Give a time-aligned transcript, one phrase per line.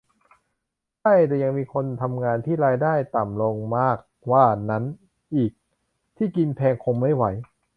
[1.01, 3.97] ใช่ แต่ยังมีคนทำงานที่รายได้ต่ำลงมาก
[4.31, 4.83] ว่านั้น
[5.35, 5.51] อีก
[6.17, 7.23] ที่กินแพงคงไม่ไหว